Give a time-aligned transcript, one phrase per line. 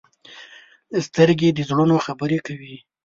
[1.07, 2.75] سترګې د زړونو خبرې کوي